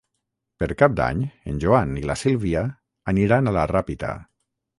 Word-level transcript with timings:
Per 0.61 0.67
cap 0.77 0.95
d'any 0.99 1.21
en 1.51 1.59
Joan 1.65 1.91
i 1.99 2.07
la 2.11 2.15
Sílvia 2.23 2.65
aniran 3.15 3.53
a 3.53 3.55
la 3.61 3.69
Ràpita 3.75 4.17